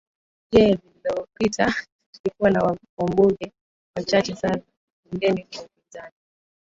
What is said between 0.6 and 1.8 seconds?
liliopita